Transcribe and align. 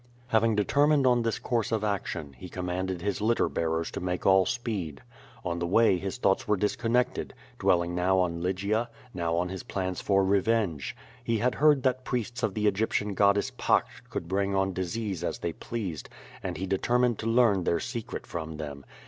Having 0.29 0.55
determined 0.55 1.05
on 1.05 1.21
this 1.21 1.37
course 1.37 1.71
of 1.71 1.83
action, 1.83 2.33
he 2.33 2.49
com 2.49 2.65
manded 2.65 3.01
his 3.01 3.21
litter 3.21 3.47
bearers 3.47 3.91
to 3.91 3.99
make 3.99 4.25
all 4.25 4.47
speed. 4.47 5.03
On 5.45 5.59
the 5.59 5.67
way 5.67 5.99
his 5.99 6.17
thoughts 6.17 6.47
were 6.47 6.57
disconnected, 6.57 7.35
dwelling 7.59 7.93
now 7.93 8.17
on 8.17 8.41
Lygia, 8.41 8.89
now 9.13 9.35
on 9.35 9.49
his 9.49 9.61
plans 9.61 10.01
for 10.01 10.25
revenge. 10.25 10.95
He 11.23 11.37
had 11.37 11.53
heard 11.53 11.83
that 11.83 12.03
priests 12.03 12.41
of 12.41 12.55
the 12.55 12.65
Egyptian 12.65 13.13
goddess 13.13 13.51
Pacht 13.59 13.89
could 14.09 14.27
bring 14.27 14.55
on 14.55 14.73
disease 14.73 15.23
as 15.23 15.37
they 15.37 15.53
pleased, 15.53 16.09
and 16.41 16.57
he 16.57 16.65
determined 16.65 17.19
to 17.19 17.27
learn 17.27 17.63
their 17.63 17.79
secret 17.79 18.25
from 18.25 18.57
them. 18.57 18.83